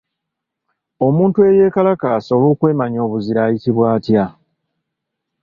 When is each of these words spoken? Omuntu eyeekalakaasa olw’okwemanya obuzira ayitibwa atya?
Omuntu 1.07 1.37
eyeekalakaasa 1.49 2.29
olw’okwemanya 2.37 2.99
obuzira 3.05 3.39
ayitibwa 3.45 3.85
atya? 3.95 4.25